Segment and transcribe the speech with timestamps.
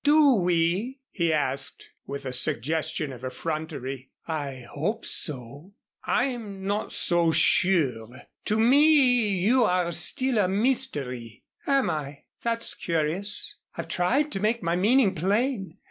[0.03, 4.09] "Do we?" he asked with a suggestion of effrontery.
[4.27, 5.73] "I hope so."
[6.05, 8.23] "I'm not so sure.
[8.45, 12.23] To me you are still a mystery." "Am I?
[12.41, 13.57] That's curious.
[13.77, 15.77] I've tried to make my meaning plain.